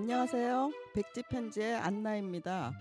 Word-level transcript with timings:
안녕하세요. 0.00 0.70
백지편지의 0.94 1.74
안나입니다. 1.74 2.72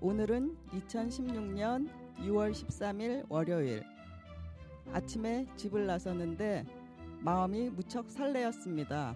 오늘은 0.00 0.56
2016년 0.72 1.88
6월 2.22 2.50
13일 2.50 3.24
월요일. 3.28 3.84
아침에 4.92 5.46
집을 5.54 5.86
나섰는데 5.86 6.64
마음이 7.20 7.70
무척 7.70 8.10
설레었습니다. 8.10 9.14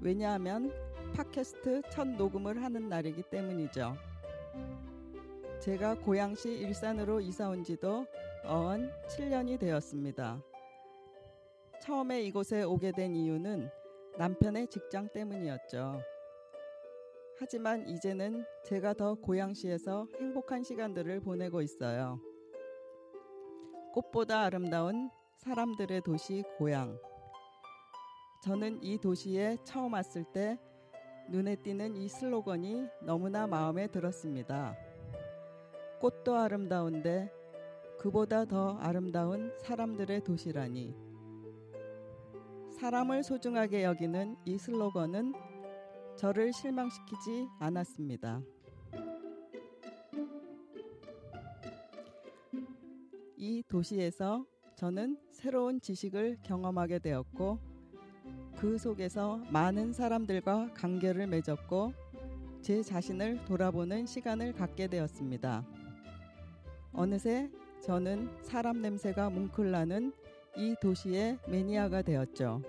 왜냐하면 0.00 0.72
팟캐스트 1.14 1.82
첫 1.92 2.08
녹음을 2.08 2.60
하는 2.60 2.88
날이기 2.88 3.22
때문이죠. 3.30 3.96
제가 5.60 5.94
고양시 5.94 6.58
일산으로 6.58 7.20
이사 7.20 7.50
온 7.50 7.62
지도 7.62 8.04
어언 8.44 8.90
7년이 9.06 9.60
되었습니다. 9.60 10.42
처음에 11.80 12.20
이곳에 12.22 12.64
오게 12.64 12.90
된 12.90 13.14
이유는 13.14 13.70
남편의 14.18 14.66
직장 14.66 15.08
때문이었죠. 15.08 16.02
하지만 17.44 17.84
이제는 17.88 18.44
제가 18.64 18.94
더 18.94 19.16
고양시에서 19.16 20.06
행복한 20.20 20.62
시간들을 20.62 21.18
보내고 21.22 21.60
있어요. 21.60 22.20
꽃보다 23.92 24.42
아름다운 24.42 25.10
사람들의 25.38 26.02
도시 26.02 26.44
고양. 26.56 26.96
저는 28.44 28.80
이 28.80 28.96
도시에 28.96 29.56
처음 29.64 29.94
왔을 29.94 30.22
때 30.22 30.56
눈에 31.30 31.56
띄는 31.56 31.96
이 31.96 32.08
슬로건이 32.08 32.86
너무나 33.02 33.48
마음에 33.48 33.88
들었습니다. 33.88 34.76
꽃도 35.98 36.36
아름다운데 36.36 37.28
그보다 37.98 38.44
더 38.44 38.76
아름다운 38.78 39.52
사람들의 39.58 40.22
도시라니. 40.22 40.94
사람을 42.78 43.24
소중하게 43.24 43.82
여기는 43.82 44.36
이 44.44 44.56
슬로건은 44.58 45.51
저를 46.22 46.52
실망시키지 46.52 47.48
않았습니다. 47.58 48.40
이 53.36 53.64
도시에서 53.66 54.46
저는 54.76 55.18
새로운 55.32 55.80
지식을 55.80 56.38
경험하게 56.44 57.00
되었고 57.00 57.58
그 58.56 58.78
속에서 58.78 59.38
많은 59.50 59.92
사람들과 59.92 60.74
관계를 60.74 61.26
맺었고 61.26 61.92
제 62.60 62.84
자신을 62.84 63.44
돌아보는 63.44 64.06
시간을 64.06 64.52
갖게 64.52 64.86
되었습니다. 64.86 65.66
어느새 66.92 67.50
저는 67.80 68.30
사람 68.42 68.80
냄새가 68.80 69.28
뭉클나는 69.28 70.12
이 70.56 70.76
도시의 70.80 71.40
매니아가 71.48 72.02
되었죠. 72.02 72.62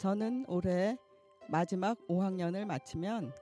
저는 0.00 0.46
올해 0.48 0.96
마지막 1.46 1.98
5학년을 2.08 2.64
마치면 2.64 3.34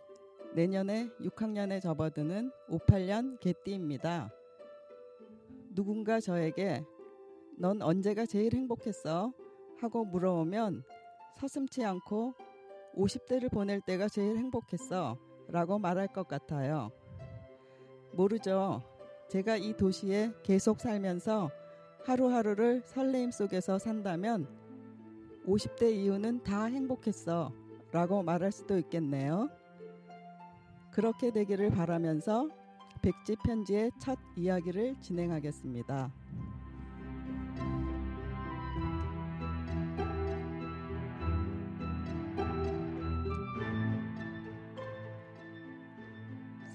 내년에 0.56 1.08
6학년에 1.20 1.80
접어드는 1.80 2.50
5, 2.68 2.78
8년 2.78 3.38
개띠입니다. 3.38 4.28
누군가 5.72 6.18
저에게 6.18 6.84
넌 7.56 7.80
언제가 7.80 8.26
제일 8.26 8.54
행복했어? 8.54 9.32
하고 9.80 10.04
물어오면 10.04 10.82
서슴치 11.38 11.84
않고 11.84 12.34
50대를 12.96 13.52
보낼 13.52 13.80
때가 13.80 14.08
제일 14.08 14.36
행복했어. 14.36 15.16
라고 15.46 15.78
말할 15.78 16.08
것 16.08 16.26
같아요. 16.26 16.90
모르죠. 18.14 18.82
제가 19.28 19.58
이 19.58 19.76
도시에 19.76 20.32
계속 20.42 20.80
살면서 20.80 21.52
하루하루를 22.04 22.82
설레임 22.84 23.30
속에서 23.30 23.78
산다면 23.78 24.57
50대 25.48 25.90
이후는 25.90 26.42
다 26.42 26.64
행복했어. 26.66 27.52
라고 27.90 28.22
말할 28.22 28.52
수도 28.52 28.76
있겠네요. 28.78 29.48
그렇게 30.90 31.30
되기를 31.32 31.70
바라면서 31.70 32.50
백지 33.00 33.36
편지의 33.44 33.90
첫 33.98 34.18
이야기를 34.36 35.00
진행하겠습니다. 35.00 36.12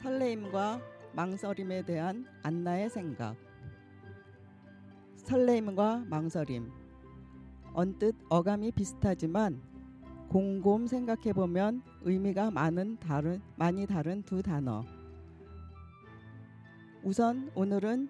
설레임과 0.01 0.81
망설임에 1.13 1.83
대한 1.83 2.25
안나의 2.41 2.89
생각. 2.89 3.35
설레임과 5.17 6.06
망설임. 6.07 6.82
언뜻 7.73 8.16
어감이 8.29 8.72
비슷하지만 8.72 9.59
곰곰 10.29 10.85
생각해 10.85 11.34
보면 11.34 11.81
의미가 12.01 12.51
많은 12.51 12.97
다른 13.00 13.41
많이 13.56 13.88
다른 13.88 14.22
두 14.23 14.44
단어. 14.44 14.85
우선 17.03 17.51
오늘은 17.56 18.09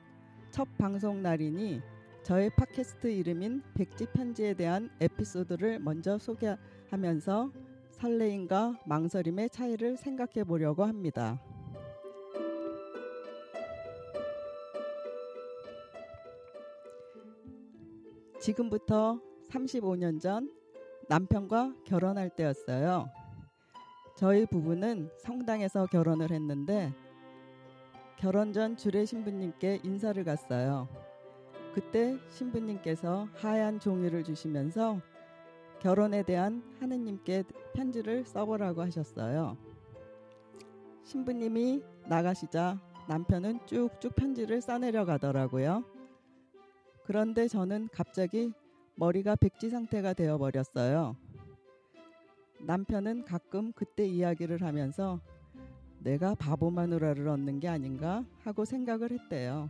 첫 0.52 0.68
방송 0.78 1.22
날이니 1.22 1.82
저의 2.24 2.50
팟캐스트 2.52 3.08
이름인 3.08 3.64
백지 3.74 4.08
편지에 4.08 4.54
대한 4.54 4.90
에피소드를 5.00 5.80
먼저 5.80 6.18
소개하면서 6.18 7.52
설레임과 7.92 8.82
망설임의 8.86 9.50
차이를 9.50 9.98
생각해 9.98 10.44
보려고 10.46 10.84
합니다. 10.84 11.42
지금부터 18.40 19.22
35년 19.54 20.20
전 20.20 20.52
남편과 21.08 21.76
결혼할 21.86 22.30
때였어요. 22.30 23.10
저희 24.16 24.46
부부는 24.46 25.10
성당에서 25.20 25.86
결혼을 25.88 26.32
했는데 26.32 26.94
결혼 28.18 28.54
전 28.54 28.78
주례 28.78 29.06
신부님께 29.06 29.82
인사를 29.84 30.24
갔어요. 30.24 30.88
그때 31.74 32.18
신부님께서 32.30 33.28
하얀 33.34 33.80
종이를 33.80 34.24
주시면서 34.24 35.02
결혼에 35.80 36.24
대한 36.24 36.64
하느님께 36.80 37.44
편지를 37.74 38.24
써보라고 38.26 38.82
하셨어요. 38.82 39.58
신부님이 41.04 41.84
나가시자 42.08 42.80
남편은 43.10 43.66
쭉쭉 43.66 44.16
편지를 44.16 44.62
써내려 44.62 45.04
가더라고요. 45.04 45.84
그런데 47.04 47.50
저는 47.50 47.90
갑자기 47.92 48.54
머리가 48.96 49.36
백지 49.36 49.70
상태가 49.70 50.14
되어 50.14 50.38
버렸어요. 50.38 51.16
남편은 52.60 53.26
가끔 53.26 53.74
그때 53.74 54.06
이야기를 54.06 54.62
하면서 54.62 55.20
내가 56.00 56.36
바보 56.36 56.70
마누라를 56.70 57.28
얻는 57.28 57.60
게 57.60 57.68
아닌가 57.68 58.26
하고 58.44 58.66
생각을 58.66 59.12
했대요. 59.12 59.70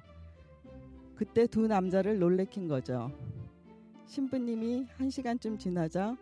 그때 1.16 1.48
두 1.48 1.68
남자를 1.68 2.20
놀래킨 2.20 2.68
거죠. 2.68 3.12
신부님이 4.06 4.88
한 4.98 5.10
시간쯤 5.10 5.58
지나자 5.58 6.18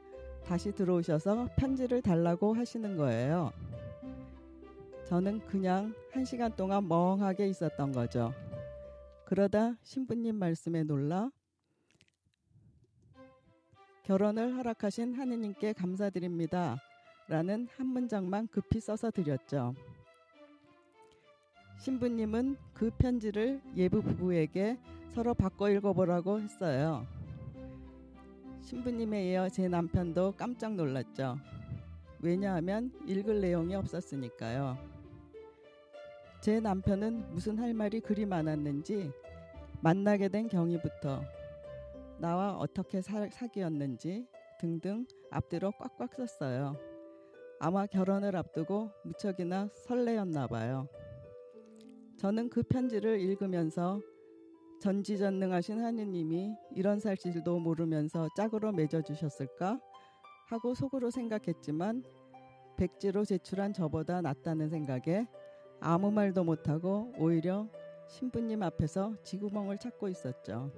다시 0.45 0.71
들어오셔서 0.71 1.49
편지를 1.55 2.01
달라고 2.01 2.53
하시는 2.53 2.97
거예요. 2.97 3.51
저는 5.05 5.39
그냥 5.47 5.93
한 6.11 6.23
시간 6.23 6.55
동안 6.55 6.87
멍하게 6.87 7.47
있었던 7.47 7.91
거죠. 7.91 8.33
그러다 9.25 9.75
신부님 9.81 10.35
말씀에 10.35 10.83
놀라 10.83 11.31
결혼을 14.03 14.55
허락하신 14.57 15.13
하느님께 15.13 15.73
감사드립니다. 15.73 16.77
라는 17.27 17.67
한 17.77 17.87
문장만 17.87 18.47
급히 18.47 18.79
써서 18.79 19.11
드렸죠. 19.11 19.75
신부님은 21.79 22.57
그 22.73 22.91
편지를 22.97 23.61
예부 23.75 24.01
부부에게 24.01 24.77
서로 25.09 25.33
바꿔 25.33 25.69
읽어보라고 25.69 26.39
했어요. 26.39 27.05
신부님에 28.61 29.31
이어 29.31 29.49
제 29.49 29.67
남편도 29.67 30.33
깜짝 30.37 30.75
놀랐죠. 30.75 31.37
왜냐하면 32.19 32.91
읽을 33.07 33.41
내용이 33.41 33.75
없었으니까요. 33.75 34.77
제 36.41 36.59
남편은 36.59 37.33
무슨 37.33 37.59
할 37.59 37.73
말이 37.73 37.99
그리 37.99 38.25
많았는지 38.25 39.11
만나게 39.81 40.27
된 40.27 40.47
경위부터 40.47 41.23
나와 42.21 42.55
어떻게 42.55 43.01
사, 43.01 43.27
사귀었는지 43.27 44.27
등등 44.59 45.07
앞뒤로 45.31 45.71
꽉꽉 45.71 46.13
썼어요. 46.13 46.77
아마 47.59 47.87
결혼을 47.87 48.35
앞두고 48.35 48.91
무척이나 49.03 49.67
설레였나 49.87 50.45
봐요. 50.45 50.87
저는 52.19 52.51
그 52.51 52.61
편지를 52.61 53.19
읽으면서 53.19 53.99
전지전능하신 54.81 55.83
하느님이 55.83 56.55
이런 56.75 56.99
사실도 56.99 57.59
모르면서 57.59 58.29
짝으로 58.37 58.71
맺어주셨을까 58.71 59.79
하고 60.49 60.75
속으로 60.75 61.09
생각했지만 61.09 62.03
백지로 62.77 63.25
제출한 63.25 63.73
저보다 63.73 64.21
낫다는 64.21 64.69
생각에 64.69 65.25
아무 65.79 66.11
말도 66.11 66.43
못하고 66.43 67.11
오히려 67.17 67.67
신부님 68.07 68.61
앞에서 68.61 69.15
지구멍을 69.23 69.79
찾고 69.79 70.07
있었죠. 70.07 70.71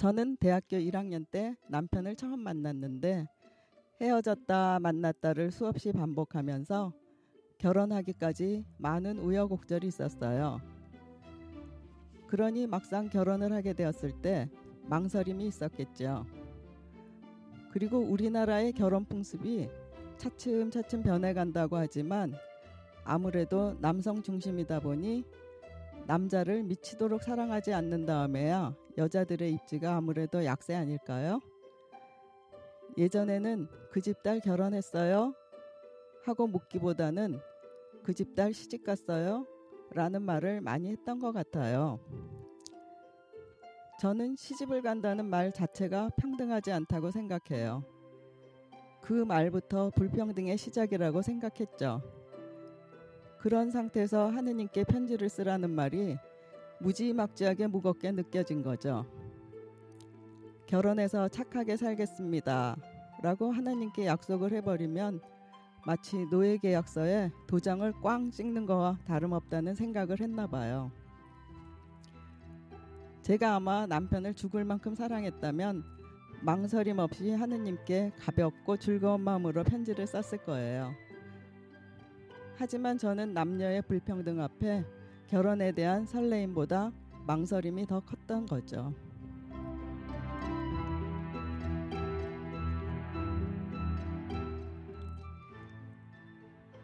저는 0.00 0.36
대학교 0.36 0.78
1학년 0.78 1.26
때 1.30 1.54
남편을 1.68 2.16
처음 2.16 2.40
만났는데 2.40 3.26
헤어졌다 4.00 4.78
만났다를 4.80 5.50
수없이 5.50 5.92
반복하면서 5.92 6.94
결혼하기까지 7.58 8.64
많은 8.78 9.18
우여곡절이 9.18 9.86
있었어요. 9.86 10.58
그러니 12.28 12.66
막상 12.66 13.10
결혼을 13.10 13.52
하게 13.52 13.74
되었을 13.74 14.12
때 14.22 14.48
망설임이 14.86 15.46
있었겠죠. 15.48 16.24
그리고 17.70 17.98
우리나라의 17.98 18.72
결혼 18.72 19.04
풍습이 19.04 19.68
차츰차츰 20.16 21.02
변해간다고 21.02 21.76
하지만 21.76 22.32
아무래도 23.04 23.76
남성 23.80 24.22
중심이다 24.22 24.80
보니 24.80 25.24
남자를 26.06 26.62
미치도록 26.62 27.22
사랑하지 27.22 27.74
않는 27.74 28.06
다음에야 28.06 28.74
여자들의 28.98 29.52
입지가 29.52 29.96
아무래도 29.96 30.44
약세 30.44 30.74
아닐까요? 30.74 31.40
예전에는 32.98 33.68
그 33.90 34.00
집 34.00 34.22
딸 34.22 34.40
결혼했어요? 34.40 35.34
하고 36.24 36.46
묻기보다는 36.46 37.40
그 38.02 38.12
집 38.14 38.34
딸 38.36 38.52
시집 38.52 38.84
갔어요? 38.84 39.46
라는 39.92 40.22
말을 40.22 40.60
많이 40.60 40.90
했던 40.90 41.18
것 41.18 41.32
같아요. 41.32 41.98
저는 44.00 44.36
시집을 44.36 44.82
간다는 44.82 45.26
말 45.26 45.52
자체가 45.52 46.10
평등하지 46.16 46.72
않다고 46.72 47.10
생각해요. 47.10 47.84
그 49.02 49.12
말부터 49.12 49.90
불평등의 49.90 50.56
시작이라고 50.56 51.22
생각했죠. 51.22 52.02
그런 53.38 53.70
상태에서 53.70 54.28
하느님께 54.28 54.84
편지를 54.84 55.28
쓰라는 55.28 55.70
말이 55.70 56.16
무지막지하게 56.80 57.66
무겁게 57.66 58.10
느껴진 58.10 58.62
거죠. 58.62 59.06
결혼해서 60.66 61.28
착하게 61.28 61.76
살겠습니다. 61.76 62.76
라고 63.22 63.52
하나님께 63.52 64.06
약속을 64.06 64.52
해버리면 64.52 65.20
마치 65.84 66.26
노예 66.30 66.56
계약서에 66.56 67.30
도장을 67.46 67.92
꽝 68.02 68.30
찍는 68.30 68.66
거와 68.66 68.98
다름없다는 69.06 69.74
생각을 69.74 70.20
했나 70.20 70.46
봐요. 70.46 70.90
제가 73.22 73.56
아마 73.56 73.86
남편을 73.86 74.34
죽을 74.34 74.64
만큼 74.64 74.94
사랑했다면 74.94 75.84
망설임 76.42 76.98
없이 76.98 77.30
하느님께 77.30 78.12
가볍고 78.18 78.78
즐거운 78.78 79.20
마음으로 79.20 79.62
편지를 79.64 80.06
썼을 80.06 80.44
거예요. 80.44 80.94
하지만 82.56 82.96
저는 82.96 83.34
남녀의 83.34 83.82
불평등 83.82 84.40
앞에 84.40 84.84
결혼에 85.30 85.70
대한 85.70 86.04
설레임보다 86.06 86.90
망설임이 87.24 87.86
더 87.86 88.00
컸던 88.00 88.46
거죠. 88.46 88.92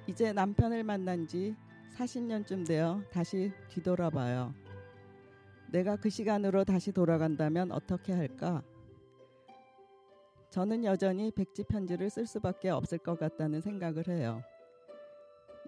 이제 0.06 0.32
남편을 0.32 0.84
만난 0.84 1.26
지 1.26 1.56
40년쯤 1.96 2.64
되어 2.64 3.02
다시 3.10 3.52
뒤돌아봐요. 3.68 4.54
내가 5.72 5.96
그 5.96 6.08
시간으로 6.08 6.62
다시 6.62 6.92
돌아간다면 6.92 7.72
어떻게 7.72 8.12
할까? 8.12 8.62
저는 10.50 10.84
여전히 10.84 11.32
백지 11.32 11.64
편지를 11.64 12.08
쓸 12.10 12.24
수밖에 12.26 12.70
없을 12.70 12.98
것 12.98 13.18
같다는 13.18 13.60
생각을 13.60 14.06
해요. 14.06 14.40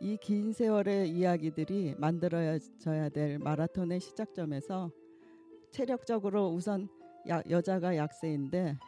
이 0.00 0.16
긴 0.20 0.52
세월의 0.52 1.10
이야기들이 1.10 1.94
만들어져야 1.98 3.08
될 3.08 3.38
마라톤의 3.38 4.00
시작점에서 4.00 4.90
체력적으로 5.70 6.48
우선 6.48 6.88
야, 7.28 7.42
여자가 7.50 7.96
약세인데 7.96 8.78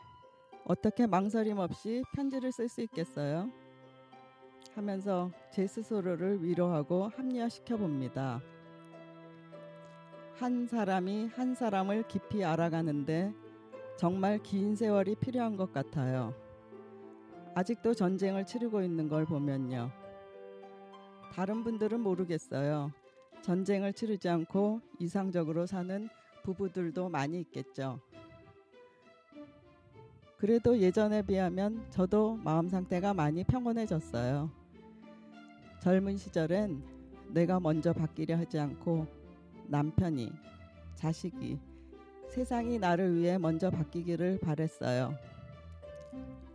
어떻게 0.64 1.06
망설임 1.06 1.58
없이 1.58 2.02
편지를 2.14 2.52
쓸 2.52 2.68
수 2.68 2.80
있겠어요? 2.82 3.50
하면서 4.74 5.30
제 5.52 5.66
스스로를 5.66 6.44
위로하고 6.44 7.08
합리화시켜 7.08 7.76
봅니다. 7.76 8.40
한 10.36 10.66
사람이 10.66 11.26
한 11.34 11.54
사람을 11.54 12.06
깊이 12.06 12.44
알아가는데 12.44 13.34
정말 13.98 14.38
긴 14.38 14.76
세월이 14.76 15.16
필요한 15.16 15.56
것 15.56 15.72
같아요. 15.72 16.32
아직도 17.54 17.94
전쟁을 17.94 18.46
치르고 18.46 18.80
있는 18.82 19.08
걸 19.08 19.26
보면요. 19.26 19.90
다른 21.32 21.62
분들은 21.64 22.00
모르겠어요. 22.00 22.92
전쟁을 23.42 23.92
치르지 23.92 24.28
않고 24.28 24.80
이상적으로 24.98 25.66
사는 25.66 26.08
부부들도 26.42 27.08
많이 27.08 27.40
있겠죠. 27.40 28.00
그래도 30.36 30.78
예전에 30.78 31.22
비하면 31.22 31.84
저도 31.90 32.36
마음 32.36 32.68
상태가 32.68 33.12
많이 33.14 33.44
평온해졌어요. 33.44 34.50
젊은 35.80 36.16
시절엔 36.16 36.82
내가 37.28 37.60
먼저 37.60 37.92
바뀌려 37.92 38.36
하지 38.36 38.58
않고 38.58 39.06
남편이, 39.68 40.32
자식이, 40.94 41.58
세상이 42.28 42.78
나를 42.78 43.16
위해 43.16 43.38
먼저 43.38 43.70
바뀌기를 43.70 44.40
바랬어요. 44.40 45.14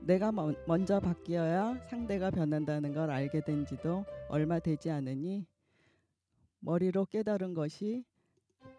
내가 0.05 0.31
먼저 0.31 0.99
바뀌어야 0.99 1.79
상대가 1.89 2.29
변한다는 2.29 2.93
걸 2.93 3.09
알게 3.09 3.41
된 3.43 3.65
지도 3.65 4.05
얼마 4.29 4.59
되지 4.59 4.91
않으니 4.91 5.47
머리로 6.59 7.05
깨달은 7.05 7.55
것이 7.55 8.05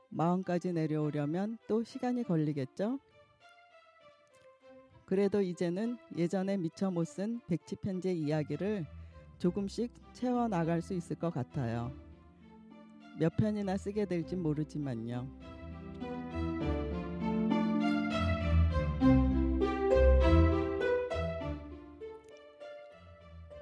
마음까지 0.08 0.72
내려오려면 0.72 1.58
또 1.66 1.82
시간이 1.82 2.22
걸리겠죠? 2.22 3.00
그래도 5.04 5.40
이제는 5.40 5.98
예전에 6.16 6.56
미처 6.56 6.90
못 6.90 7.06
쓴 7.06 7.40
백지편제 7.48 8.12
이야기를 8.12 8.86
조금씩 9.38 9.92
채워 10.12 10.48
나갈 10.48 10.80
수 10.80 10.94
있을 10.94 11.16
것 11.16 11.30
같아요. 11.32 11.92
몇 13.18 13.36
편이나 13.36 13.76
쓰게 13.76 14.06
될지 14.06 14.36
모르지만요. 14.36 15.45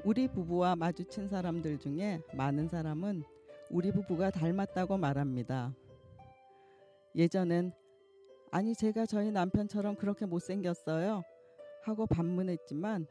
우리 0.04 0.28
부부와 0.28 0.76
마주친 0.76 1.28
사람들 1.28 1.78
중에 1.78 2.20
많은 2.34 2.68
사람은 2.68 3.22
우리 3.70 3.90
부부가 3.90 4.30
닮았다고 4.30 4.98
말합니다. 4.98 5.74
예전엔 7.16 7.72
아니 8.50 8.74
제가 8.74 9.06
저희 9.06 9.30
남편처럼 9.30 9.96
그렇게 9.96 10.26
못생겼어요 10.26 11.22
하고 11.84 12.06
반문했지만 12.06 13.06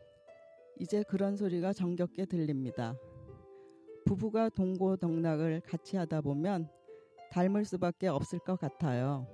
이제 0.79 1.01
그런 1.07 1.35
소리가 1.35 1.73
정겹게 1.73 2.25
들립니다. 2.25 2.95
부부가 4.05 4.49
동고동락을 4.49 5.61
같이 5.65 5.97
하다 5.97 6.21
보면 6.21 6.69
닮을 7.31 7.65
수밖에 7.65 8.07
없을 8.07 8.37
것 8.37 8.59
같아요. 8.59 9.25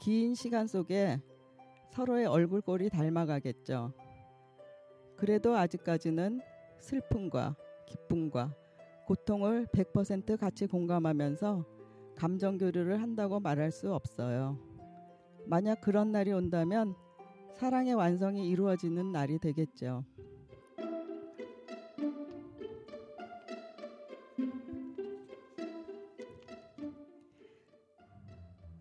긴 0.00 0.34
시간 0.34 0.66
속에 0.66 1.20
서로의 1.90 2.24
얼굴꼴이 2.24 2.88
닮아가겠죠. 2.88 3.92
그래도 5.16 5.56
아직까지는 5.56 6.40
슬픔과 6.78 7.56
기쁨과 7.86 8.54
고통을 9.06 9.66
100% 9.66 10.38
같이 10.38 10.66
공감하면서 10.66 11.64
감정 12.16 12.58
교류를 12.58 13.02
한다고 13.02 13.40
말할 13.40 13.70
수 13.70 13.92
없어요. 13.92 14.58
만약 15.46 15.80
그런 15.80 16.12
날이 16.12 16.32
온다면 16.32 16.94
사랑의 17.54 17.94
완성이 17.94 18.48
이루어지는 18.48 19.12
날이 19.12 19.38
되겠죠. 19.38 20.04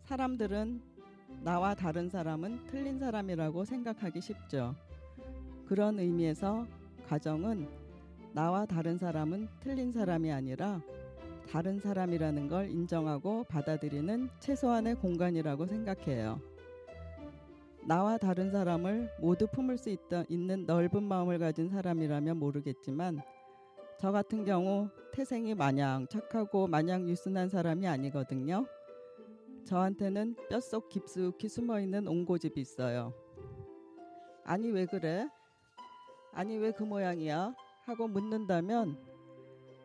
사람들은 0.04 0.82
나와 1.42 1.76
다른 1.76 2.08
사람은 2.08 2.68
틀린 2.68 3.00
사람이라고 3.00 3.66
생각하기 3.66 4.22
쉽죠. 4.22 4.76
그런 5.66 6.00
의미에서 6.00 6.66
가정은 7.08 7.68
나와 8.34 8.66
다른 8.66 8.98
사람은 8.98 9.48
틀린 9.60 9.92
사람이 9.92 10.32
아니라 10.32 10.82
다른 11.50 11.80
사람이라는 11.80 12.48
걸 12.48 12.70
인정하고 12.70 13.44
받아들이는 13.46 14.30
최소한의 14.40 14.96
공간이라고 14.96 15.66
생각해요. 15.66 16.40
나와 17.86 18.18
다른 18.18 18.50
사람을 18.50 19.10
모두 19.20 19.46
품을 19.48 19.78
수 19.78 19.90
있다, 19.90 20.24
있는 20.30 20.66
넓은 20.66 21.04
마음을 21.04 21.38
가진 21.38 21.70
사람이라면 21.70 22.38
모르겠지만 22.38 23.22
저 24.00 24.12
같은 24.12 24.46
경우 24.46 24.90
태생이 25.12 25.54
마냥 25.54 26.08
착하고 26.08 26.68
마냥 26.68 27.08
유순한 27.08 27.50
사람이 27.50 27.86
아니거든요. 27.88 28.66
저한테는 29.66 30.36
뼛속 30.50 30.90
깊숙이 30.90 31.48
숨어 31.48 31.80
있는 31.80 32.08
옹고집이 32.08 32.60
있어요. 32.60 33.14
아니 34.44 34.72
왜 34.72 34.86
그래? 34.86 35.28
아니 36.34 36.58
왜 36.58 36.72
그 36.72 36.84
모양이야? 36.84 37.56
하고 37.86 38.08
묻는다면 38.08 38.98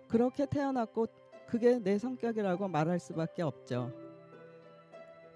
그렇게 0.08 0.46
태어났고 0.46 1.06
그게 1.46 1.78
내 1.78 1.98
성격이라고 1.98 2.68
말할 2.68 2.98
수밖에 2.98 3.42
없죠. 3.42 3.92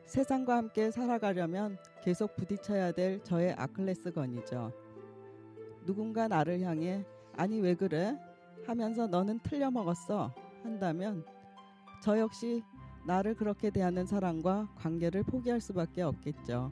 세상과 0.07 0.57
함께 0.57 0.91
살아가려면 0.91 1.79
계속 2.03 2.37
부딪혀야 2.37 2.93
될 2.93 3.23
저의 3.25 3.53
아클레스건이죠. 3.55 4.73
누군가 5.87 6.29
나를 6.29 6.61
향해 6.61 7.05
아니 7.37 7.61
왜 7.61 7.75
그래? 7.75 8.19
하면서 8.67 9.07
너는 9.07 9.41
틀려 9.41 9.71
먹었어 9.71 10.33
한다면 10.63 11.25
저 12.03 12.19
역시 12.19 12.63
나를 13.07 13.35
그렇게 13.35 13.71
대하는 13.71 14.07
사람과 14.07 14.69
관계를 14.77 15.25
포기할 15.25 15.61
수밖에 15.61 16.03
없겠죠. 16.03 16.71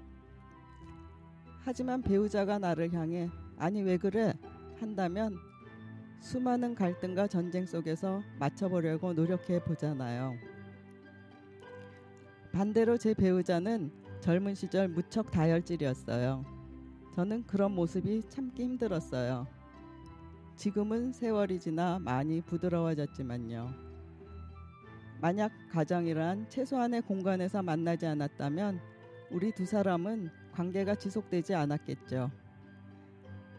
하지만 1.64 2.02
배우자가 2.02 2.58
나를 2.58 2.92
향해 2.92 3.28
아니 3.60 3.82
왜 3.82 3.98
그래? 3.98 4.32
한다면 4.78 5.36
수많은 6.20 6.74
갈등과 6.74 7.26
전쟁 7.26 7.66
속에서 7.66 8.22
맞춰보려고 8.38 9.12
노력해 9.12 9.62
보잖아요. 9.62 10.34
반대로 12.52 12.96
제 12.96 13.12
배우자는 13.12 13.92
젊은 14.20 14.54
시절 14.54 14.88
무척 14.88 15.30
다혈질이었어요. 15.30 16.42
저는 17.14 17.46
그런 17.46 17.72
모습이 17.72 18.22
참기 18.30 18.64
힘들었어요. 18.64 19.46
지금은 20.56 21.12
세월이 21.12 21.60
지나 21.60 21.98
많이 21.98 22.40
부드러워졌지만요. 22.40 23.74
만약 25.20 25.52
가정이란 25.70 26.48
최소한의 26.48 27.02
공간에서 27.02 27.62
만나지 27.62 28.06
않았다면 28.06 28.80
우리 29.30 29.52
두 29.52 29.66
사람은 29.66 30.30
관계가 30.52 30.94
지속되지 30.94 31.54
않았겠죠. 31.54 32.30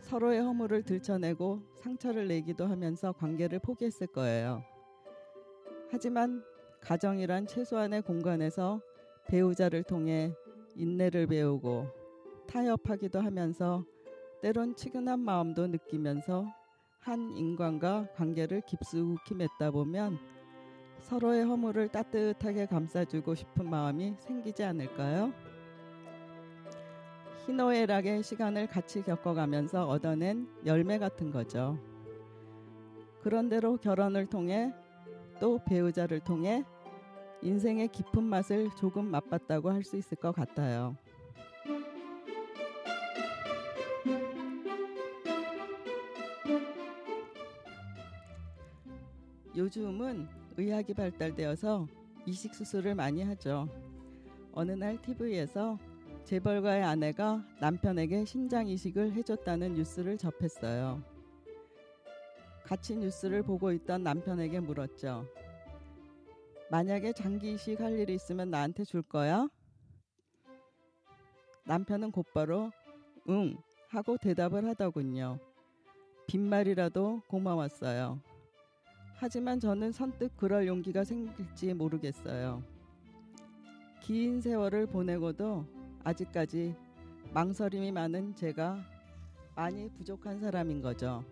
서로의 0.01 0.41
허물을 0.41 0.84
들춰내고 0.84 1.62
상처를 1.75 2.27
내기도 2.27 2.65
하면서 2.65 3.12
관계를 3.12 3.60
포기했을 3.60 4.08
거예요. 4.08 4.63
하지만 5.89 6.43
가정이란 6.81 7.48
최소한의 7.48 8.01
공간에서 8.01 8.81
배우자를 9.27 9.84
통해 9.84 10.34
인내를 10.75 11.27
배우고 11.27 11.88
타협하기도 12.48 13.20
하면서 13.22 13.86
때론 14.41 14.75
치근한 14.75 15.20
마음도 15.20 15.67
느끼면서 15.67 16.46
한 17.00 17.36
인간과 17.36 18.08
관계를 18.15 18.62
깊숙이 18.62 19.36
맺다 19.36 19.72
보면 19.72 20.17
서로의 21.00 21.46
허물을 21.46 21.89
따뜻하게 21.89 22.65
감싸주고 22.65 23.36
싶은 23.36 23.70
마음이 23.70 24.15
생기지 24.20 24.63
않을까요? 24.63 25.34
희노애락의 27.45 28.24
시간을 28.24 28.67
같이 28.67 29.01
겪어가면서 29.01 29.88
얻어낸 29.88 30.48
열매 30.65 30.98
같은 31.00 31.31
거죠. 31.31 31.77
그런대로 33.21 33.77
결혼을 33.77 34.27
통해 34.27 34.74
또 35.39 35.60
배우자를 35.65 36.19
통해 36.19 36.63
인생의 37.41 37.88
깊은 37.88 38.24
맛을 38.24 38.69
조금 38.77 39.05
맛봤다고 39.05 39.71
할 39.71 39.83
수 39.83 39.98
있을 39.98 40.17
것 40.17 40.31
같아요. 40.31 40.95
요즘은 49.55 50.27
의학이 50.57 50.93
발달되어서 50.93 51.88
이식 52.25 52.53
수술을 52.53 52.95
많이 52.95 53.24
하죠. 53.24 53.67
어느 54.53 54.71
날 54.71 55.01
TV에서 55.01 55.77
재벌가의 56.25 56.83
아내가 56.83 57.43
남편에게 57.59 58.25
신장 58.25 58.67
이식을 58.67 59.13
해줬다는 59.13 59.73
뉴스를 59.73 60.17
접했어요. 60.17 61.01
같이 62.63 62.95
뉴스를 62.95 63.43
보고 63.43 63.71
있던 63.73 64.03
남편에게 64.03 64.59
물었죠. 64.59 65.27
만약에 66.69 67.11
장기 67.11 67.53
이식 67.53 67.81
할 67.81 67.99
일이 67.99 68.15
있으면 68.15 68.49
나한테 68.49 68.85
줄 68.85 69.01
거야? 69.01 69.49
남편은 71.65 72.11
곧바로 72.11 72.71
응 73.27 73.57
하고 73.89 74.15
대답을 74.17 74.65
하더군요. 74.69 75.37
빈말이라도 76.27 77.23
고마웠어요. 77.27 78.21
하지만 79.15 79.59
저는 79.59 79.91
선뜻 79.91 80.37
그럴 80.37 80.65
용기가 80.65 81.03
생길지 81.03 81.73
모르겠어요. 81.73 82.63
긴 83.99 84.39
세월을 84.39 84.87
보내고도 84.87 85.80
아직까지 86.03 86.75
망설임이 87.34 87.91
많은 87.91 88.36
제가 88.36 88.77
많이 89.55 89.89
부족한 89.89 90.39
사람인 90.39 90.81
거죠. 90.81 91.24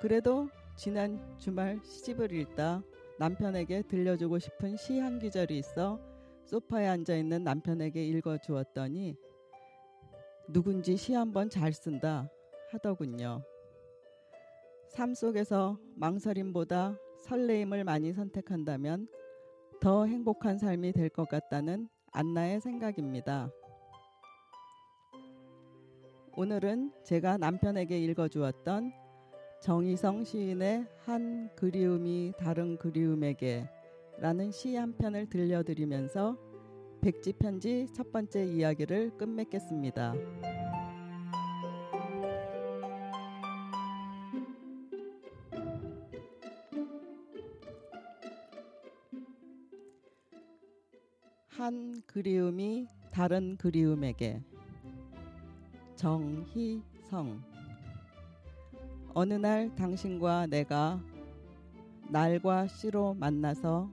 그래도 0.00 0.48
지난 0.76 1.20
주말 1.38 1.78
시집을 1.84 2.32
읽다 2.32 2.82
남편에게 3.18 3.82
들려주고 3.82 4.38
싶은 4.38 4.76
시 4.76 4.98
한 4.98 5.18
구절이 5.18 5.58
있어 5.58 6.00
소파에 6.46 6.86
앉아 6.88 7.16
있는 7.16 7.44
남편에게 7.44 8.02
읽어 8.06 8.38
주었더니 8.38 9.14
누군지 10.48 10.96
시 10.96 11.14
한 11.14 11.32
번 11.32 11.50
잘 11.50 11.72
쓴다 11.72 12.28
하더군요. 12.72 13.42
삶 14.88 15.14
속에서 15.14 15.78
망설임보다 15.96 16.96
설레임을 17.26 17.84
많이 17.84 18.12
선택한다면 18.12 19.06
더 19.80 20.06
행복한 20.06 20.58
삶이 20.58 20.92
될 20.92 21.08
것 21.10 21.28
같다는 21.28 21.88
안나의 22.12 22.60
생각입니다. 22.60 23.50
오늘은 26.36 26.92
제가 27.04 27.38
남편에게 27.38 27.98
읽어 27.98 28.28
주었던 28.28 28.92
정희성 29.62 30.24
시인의 30.24 30.86
한 31.04 31.50
그리움이 31.54 32.32
다른 32.38 32.76
그리움에게 32.78 33.68
라는 34.18 34.50
시 34.50 34.76
한 34.76 34.96
편을 34.96 35.28
들려드리면서 35.28 36.36
백지 37.00 37.34
편지 37.34 37.86
첫 37.94 38.10
번째 38.12 38.44
이야기를 38.44 39.16
끝맺겠습니다. 39.16 40.14
한 51.60 52.02
그리움이 52.06 52.86
다른 53.10 53.54
그리움에게. 53.58 54.42
정희성. 55.94 57.42
어느 59.12 59.34
날 59.34 59.74
당신과 59.76 60.46
내가 60.46 60.98
날과 62.08 62.66
씨로 62.66 63.12
만나서 63.12 63.90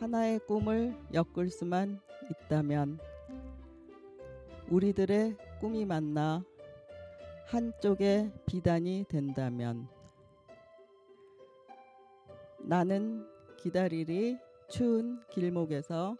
하나의 0.00 0.38
꿈을 0.46 0.96
엮을 1.12 1.50
수만 1.50 2.00
있다면 2.30 3.00
우리들의 4.70 5.36
꿈이 5.60 5.84
만나 5.84 6.42
한쪽의 7.48 8.32
비단이 8.46 9.04
된다면 9.10 9.88
나는 12.60 13.28
기다리리 13.58 14.38
추운 14.70 15.20
길목에서 15.28 16.16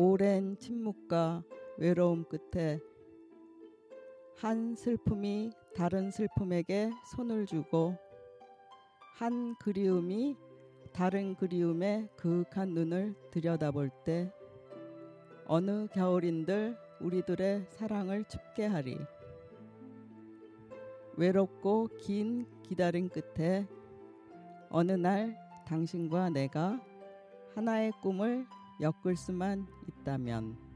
오랜 0.00 0.56
침묵과 0.58 1.42
외로움 1.76 2.22
끝에 2.22 2.78
한 4.36 4.76
슬픔이 4.76 5.50
다른 5.74 6.12
슬픔에게 6.12 6.92
손을 7.16 7.46
주고 7.46 7.96
한 9.16 9.56
그리움이 9.56 10.36
다른 10.92 11.34
그리움에 11.34 12.08
그윽한 12.14 12.74
눈을 12.74 13.16
들여다볼 13.32 13.90
때 14.04 14.32
어느 15.48 15.88
겨울인들 15.88 16.78
우리들의 17.00 17.66
사랑을 17.70 18.22
춥게 18.22 18.66
하리. 18.66 18.96
외롭고 21.16 21.88
긴 21.98 22.46
기다림 22.62 23.08
끝에 23.08 23.66
어느 24.70 24.92
날 24.92 25.36
당신과 25.66 26.30
내가 26.30 26.80
하나의 27.56 27.90
꿈을 28.00 28.46
엮을 28.80 29.16
수만 29.16 29.66
있다면 29.86 30.67